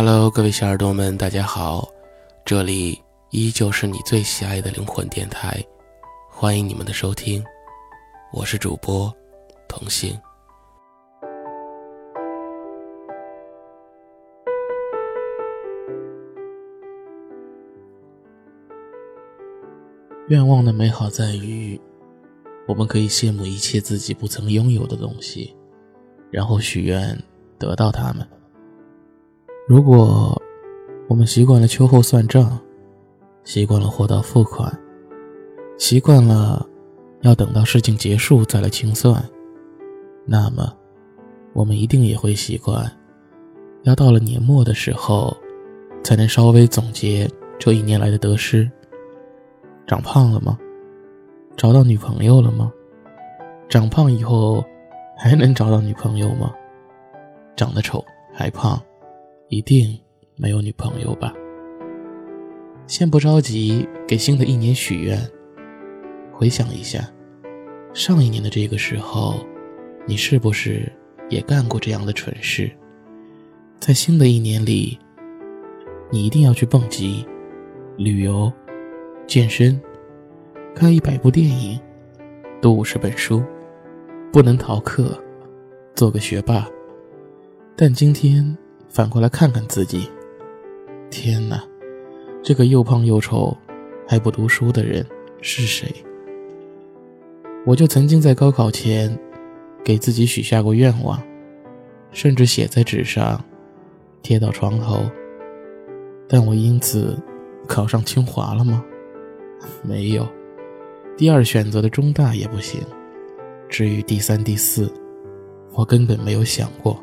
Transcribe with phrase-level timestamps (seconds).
[0.00, 1.88] Hello，各位小耳朵们，大家好，
[2.44, 5.60] 这里依旧是你最喜爱的灵魂电台，
[6.30, 7.44] 欢迎你们的收听，
[8.32, 9.12] 我是主播
[9.66, 10.16] 童心。
[20.28, 21.76] 愿望的美好在于，
[22.68, 25.56] 我们可以羡慕一切自己不曾拥有的东西，
[26.30, 27.20] 然后许愿
[27.58, 28.24] 得到它们。
[29.68, 30.40] 如果
[31.08, 32.58] 我们习惯了秋后算账，
[33.44, 34.72] 习惯了货到付款，
[35.76, 36.66] 习惯了
[37.20, 39.22] 要等到事情结束再来清算，
[40.24, 40.72] 那么
[41.52, 42.90] 我们一定也会习惯，
[43.82, 45.36] 要到了年末的时候，
[46.02, 48.70] 才能稍微总结这一年来的得失。
[49.86, 50.58] 长胖了吗？
[51.58, 52.72] 找到女朋友了吗？
[53.68, 54.64] 长胖以后
[55.14, 56.54] 还能找到女朋友吗？
[57.54, 58.80] 长得丑还胖，
[59.48, 59.98] 一定
[60.36, 61.32] 没有女朋友吧？
[62.86, 65.18] 先不着急给新的一年许愿，
[66.30, 67.10] 回想一下，
[67.94, 69.42] 上一年的这个时候，
[70.06, 70.92] 你是不是
[71.30, 72.70] 也干过这样的蠢事？
[73.80, 74.98] 在新的一年里，
[76.10, 77.26] 你一定要去蹦极、
[77.96, 78.52] 旅游。
[79.26, 79.78] 健身，
[80.74, 81.78] 看一百部电影，
[82.62, 83.42] 读五十本书，
[84.32, 85.22] 不能逃课，
[85.94, 86.66] 做个学霸。
[87.76, 88.56] 但今天
[88.88, 90.08] 反过来看看自己，
[91.10, 91.62] 天哪，
[92.42, 93.56] 这个又胖又丑
[94.06, 95.06] 还不读书的人
[95.40, 95.92] 是谁？
[97.66, 99.16] 我就曾经在高考前
[99.84, 101.22] 给自己许下过愿望，
[102.12, 103.44] 甚至写在纸上，
[104.22, 105.02] 贴到床头。
[106.26, 107.18] 但我因此
[107.66, 108.84] 考上清华了吗？
[109.82, 110.26] 没有，
[111.16, 112.80] 第二选择的中大也不行。
[113.68, 114.90] 至于第三、第四，
[115.74, 116.98] 我根本没有想过，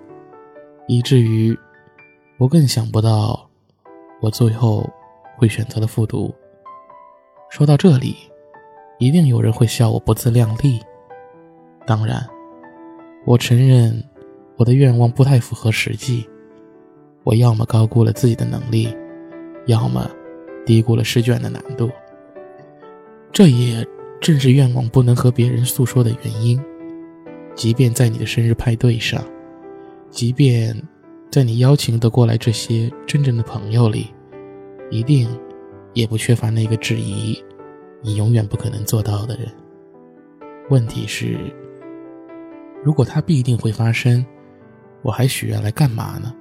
[0.87, 1.55] 以至于
[2.37, 3.49] 我更想不到，
[4.21, 4.89] 我最后
[5.37, 6.33] 会选择了复读。
[7.49, 8.15] 说到这里，
[8.99, 10.81] 一定有人会笑我不自量力。
[11.85, 12.27] 当然，
[13.25, 14.03] 我承认
[14.57, 16.27] 我的愿望不太符合实际。
[17.23, 18.93] 我要么高估了自己的能力，
[19.65, 20.09] 要么
[20.65, 21.89] 低估了试卷的难度。
[23.31, 23.85] 这也
[24.19, 26.61] 正是愿望不能和别人诉说的原因。
[27.55, 29.23] 即便在你的生日派对上，
[30.09, 30.75] 即便
[31.35, 34.07] 在你邀请的过来这些真正的朋友里，
[34.89, 35.27] 一定
[35.91, 37.37] 也不缺乏那个质疑
[38.01, 39.51] 你永远不可能做到的人。
[40.69, 41.37] 问题是，
[42.81, 44.25] 如果它必定会发生，
[45.01, 46.33] 我还许愿来干嘛呢？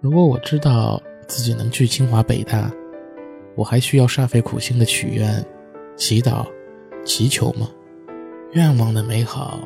[0.00, 2.72] 如果我知道自己能去清华北大，
[3.54, 5.46] 我还需要煞费苦心的许愿？
[5.94, 6.44] 祈祷、
[7.04, 7.68] 祈求吗？
[8.54, 9.60] 愿望的美好，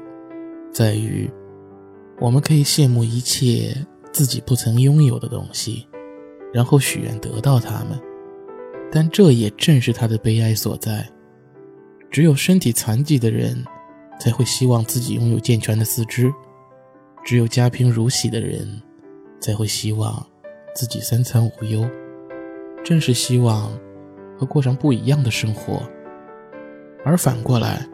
[0.70, 1.26] 在于
[2.20, 3.74] 我们可以羡慕一切
[4.12, 5.86] 自己不曾拥有的东西，
[6.52, 8.00] 然后许愿得到它们。
[8.90, 11.06] 但这也正是他的悲哀所在。
[12.10, 13.62] 只有身体残疾的人，
[14.18, 16.30] 才会希望自己拥有健全的四肢；
[17.24, 18.80] 只有家贫如洗的人，
[19.40, 20.24] 才会希望
[20.74, 21.86] 自己三餐无忧。
[22.84, 23.76] 正是希望
[24.38, 25.82] 和过上不一样的生活。
[27.04, 27.86] 而反过来，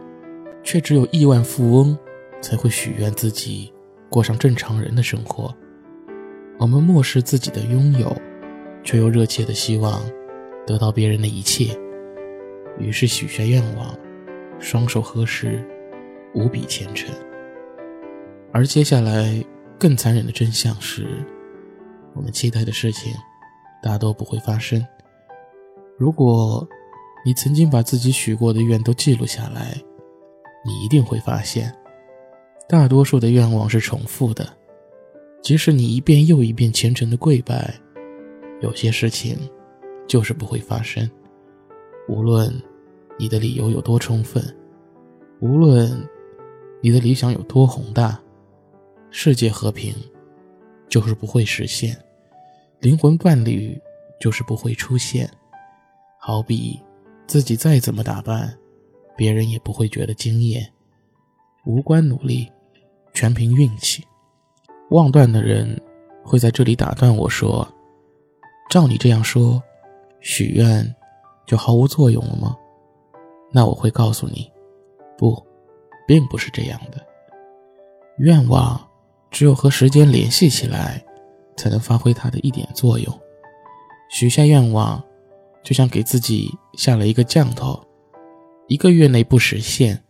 [0.63, 1.99] 却只有亿万富翁
[2.41, 3.73] 才会许愿自己
[4.11, 5.53] 过上正常人的生活。
[6.63, 8.17] 我们漠视自己的拥有，
[8.85, 10.01] 却又热切的希望
[10.65, 11.77] 得到别人的一切，
[12.79, 13.99] 于是许下愿望，
[14.61, 15.61] 双手合十，
[16.35, 17.13] 无比虔诚。
[18.53, 19.45] 而接下来
[19.77, 21.05] 更残忍的真相是，
[22.15, 23.13] 我们期待的事情
[23.83, 24.87] 大多不会发生。
[25.99, 26.65] 如果。
[27.25, 29.81] 你曾经把自己许过的愿都记录下来，
[30.65, 31.73] 你一定会发现，
[32.69, 34.45] 大多数的愿望是重复的。
[35.43, 37.75] 即使你一遍又一遍虔诚的跪拜，
[38.61, 39.37] 有些事情
[40.07, 41.09] 就是不会发生。
[42.09, 42.51] 无论
[43.19, 44.43] 你的理由有多充分，
[45.41, 45.91] 无论
[46.81, 48.19] 你的理想有多宏大，
[49.11, 49.95] 世界和平
[50.89, 51.97] 就是不会实现，
[52.81, 53.77] 灵魂伴侣
[54.21, 55.29] 就是不会出现。
[56.19, 56.81] 好比。
[57.25, 58.55] 自己再怎么打扮，
[59.17, 60.71] 别人也不会觉得惊艳。
[61.65, 62.51] 无关努力，
[63.15, 64.05] 全凭运气。
[64.93, 65.81] 妄断的人
[66.23, 67.67] 会在这里打断我说
[68.71, 69.63] ：“照你这样说，
[70.21, 70.95] 许愿
[71.47, 72.57] 就毫无作用了吗？”
[73.51, 74.51] 那我会告诉你，
[75.19, 75.37] 不，
[76.07, 77.05] 并不是这样的。
[78.19, 78.81] 愿望
[79.31, 81.03] 只有和时间联系起来，
[81.57, 83.21] 才能发挥它的一点作用。
[84.09, 85.03] 许下愿望。
[85.65, 87.81] 就像给自己下了一个降头，
[88.67, 90.03] 一个月内不实现，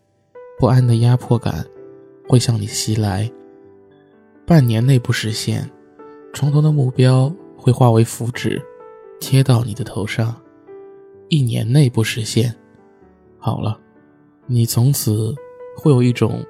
[0.59, 1.63] 不安的压迫感
[2.27, 3.31] 会向你袭来；
[4.45, 5.71] 半年内不实现，
[6.33, 8.61] 重头的目标会化为符纸，
[9.21, 10.35] 贴到你的头上，
[11.29, 12.53] 一年内不实现，
[13.39, 13.79] 好了，
[14.47, 15.33] 你从此
[15.77, 16.45] 会有一种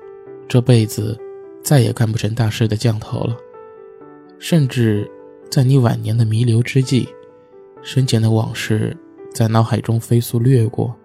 [0.48, 1.18] 这辈子
[1.62, 3.36] 再也干不成大事的降头了。
[4.38, 5.08] 甚至
[5.50, 7.06] 在你晚年的弥留之际，
[7.82, 8.96] 生前的往事
[9.32, 10.96] 在脑海中飞速掠过，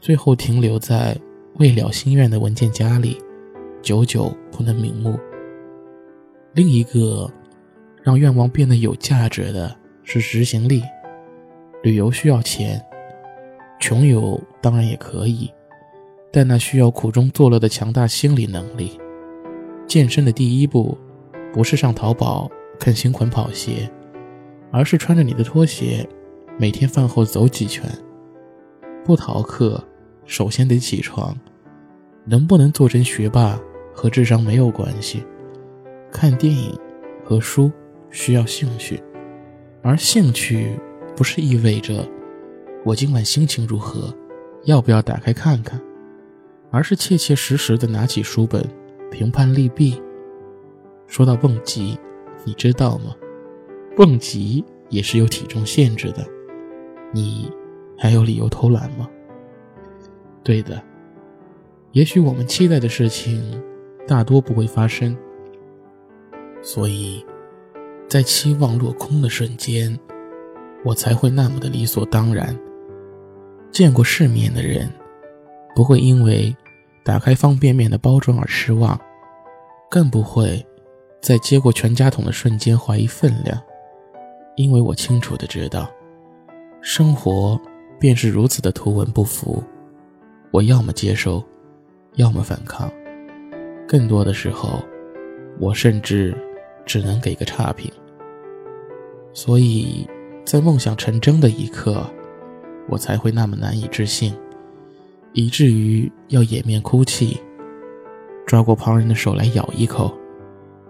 [0.00, 1.16] 最后停留在
[1.58, 3.16] 未了心愿的文件夹里，
[3.80, 5.18] 久久不能瞑目。
[6.58, 7.30] 另一个
[8.02, 9.72] 让愿望变得有价值的
[10.02, 10.82] 是执行力。
[11.84, 12.84] 旅游需要钱，
[13.78, 15.48] 穷游当然也可以，
[16.32, 18.98] 但那需要苦中作乐的强大心理能力。
[19.86, 20.98] 健身的第一步，
[21.52, 22.50] 不是上淘宝。
[22.80, 23.88] 看新款跑鞋，
[24.72, 26.08] 而是穿着你的拖鞋，
[26.58, 27.84] 每天饭后走几圈。
[29.04, 29.80] 不逃课，
[30.26, 31.36] 首先得起床。
[32.24, 33.60] 能不能做成学霸
[33.94, 35.22] 和智商没有关系。
[36.10, 36.78] 看电影
[37.24, 37.70] 和书
[38.10, 39.02] 需要兴趣，
[39.82, 40.78] 而兴趣
[41.16, 42.08] 不是意味着
[42.84, 44.14] 我今晚心情如何，
[44.64, 45.80] 要不要打开看看，
[46.70, 48.64] 而是切切实实的拿起书本，
[49.10, 50.00] 评判利弊。
[51.06, 51.98] 说到蹦极。
[52.44, 53.14] 你知道吗？
[53.96, 56.24] 蹦极也是有体重限制的，
[57.12, 57.50] 你
[57.98, 59.06] 还有理由偷懒吗？
[60.42, 60.80] 对的，
[61.92, 63.60] 也许我们期待的事情
[64.06, 65.14] 大多不会发生，
[66.68, 67.24] 所以
[68.06, 69.98] 在期望落空的瞬间，
[70.84, 72.54] 我才会那么的理所当然。
[73.70, 74.86] 见过世面的人
[75.74, 76.54] 不会因为
[77.02, 79.00] 打开方便面的包装而失望，
[79.90, 80.62] 更不会。
[81.22, 83.58] 在接过全家桶的瞬间，怀疑分量，
[84.54, 85.90] 因为我清楚的知道，
[86.82, 87.58] 生活
[87.98, 89.64] 便是如此的图文不符。
[90.50, 91.42] 我要么接受，
[92.16, 92.92] 要么反抗。
[93.86, 94.82] 更多的时候，
[95.58, 96.36] 我甚至
[96.88, 97.88] 只能给个差评。
[99.32, 100.08] 所以
[100.44, 102.04] 在梦想成真的一刻，
[102.88, 104.34] 我才会那么难以置信，
[105.34, 107.38] 以至于要掩面哭泣，
[108.46, 110.12] 抓过旁人的手来咬一口。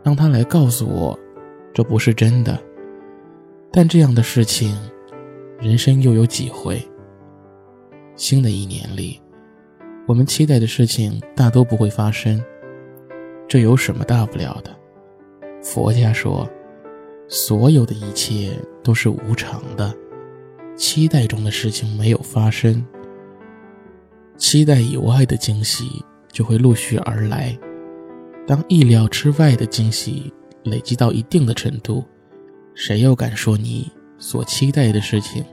[0.05, 1.19] 让他来告诉我，
[1.75, 2.59] 这不是真的。
[3.71, 4.79] 但这样的事情，
[5.61, 6.81] 人生又有几回？
[8.15, 9.21] 新的一年里，
[10.07, 12.43] 我们期待的事情大都不会发生，
[13.49, 14.75] 这有什么大不了的？
[15.71, 16.49] 佛家说，
[17.29, 19.95] 所有的一切都是无常的，
[20.75, 22.83] 期待中的事情没有发生，
[24.39, 27.57] 期待以外的惊喜就会陆续而来。
[28.47, 30.33] 当意料之外的惊喜
[30.63, 32.03] 累积到一定的程度，
[32.75, 35.45] 谁又敢说你所期待的事情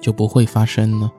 [0.00, 1.12] 就不会发生呢？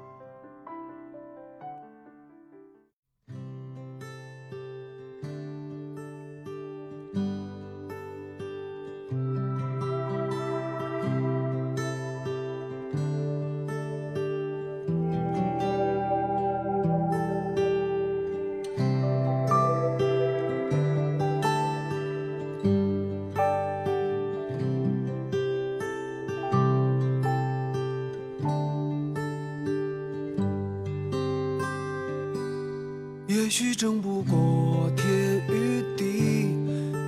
[33.51, 35.05] 也许争不过天
[35.49, 36.55] 与地，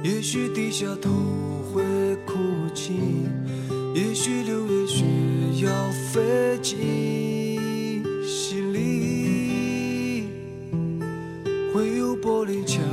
[0.03, 1.09] 也许低下头
[1.71, 1.81] 会
[2.25, 2.33] 哭
[2.73, 2.91] 泣，
[3.95, 5.05] 也许六月雪
[5.63, 5.71] 要
[6.11, 10.27] 飞进心里，
[11.73, 12.83] 会有玻璃墙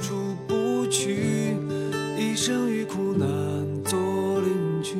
[0.00, 0.14] 出
[0.48, 1.54] 不去，
[2.18, 3.28] 一生与苦难
[3.84, 4.00] 做
[4.40, 4.96] 邻居，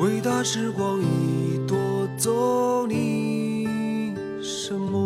[0.00, 1.76] 伟大时光已夺
[2.16, 5.03] 走你什么？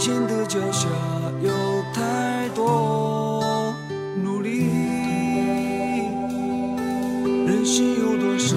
[0.00, 0.88] 金钱的脚下
[1.42, 1.50] 有
[1.92, 3.74] 太多
[4.22, 4.64] 努力，
[7.46, 8.56] 人心有多深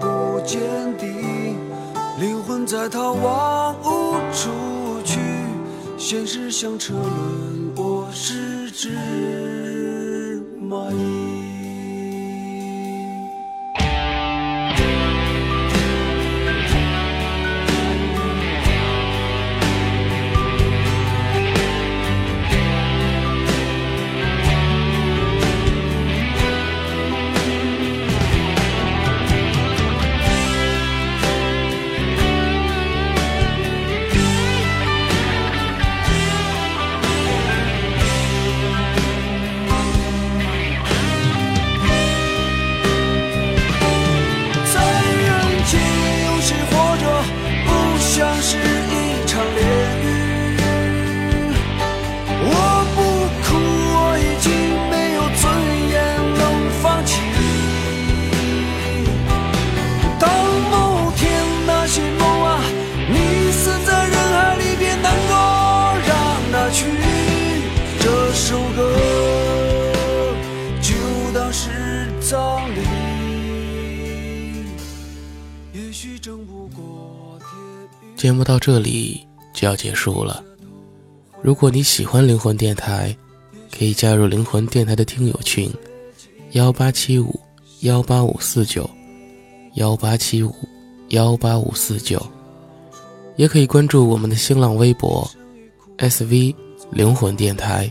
[0.00, 0.58] 不见
[0.98, 1.06] 底，
[2.18, 4.50] 灵魂在逃亡无处
[5.04, 5.20] 去，
[5.96, 8.90] 现实像车轮，我是只
[78.16, 79.20] 节目到这里
[79.52, 80.42] 就要结束了。
[81.42, 83.14] 如果你喜欢灵魂电台，
[83.70, 85.70] 可以加入灵魂电台的听友群：
[86.52, 87.38] 幺八七五
[87.80, 88.88] 幺八五四九，
[89.74, 90.54] 幺八七五
[91.08, 92.24] 幺八五四九。
[93.36, 95.28] 也可以关注我们的新浪微博
[95.98, 96.54] ：SV
[96.90, 97.90] 灵魂电台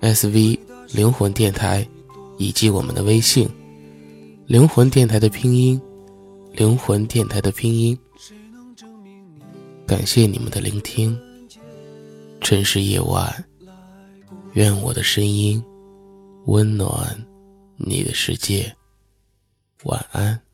[0.00, 0.58] ，SV
[0.92, 1.86] 灵魂电台，
[2.38, 3.48] 以及我们的微信
[4.46, 5.80] “灵魂电台”的拼音
[6.56, 7.96] ，“灵魂电台”的拼音。
[9.86, 11.14] 感谢你们的聆听，
[12.40, 13.44] 城市夜晚，
[14.54, 15.62] 愿我的声音
[16.46, 17.14] 温暖
[17.76, 18.74] 你的世界，
[19.84, 20.45] 晚安。